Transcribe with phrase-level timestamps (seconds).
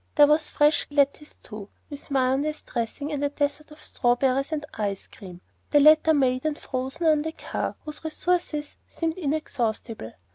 [0.15, 4.65] There was fresh curly lettuce too, with mayonnaise dressing, and a dessert of strawberries and
[4.73, 10.13] ice cream, the latter made and frozen on the car, whose resources seemed inexhaustible.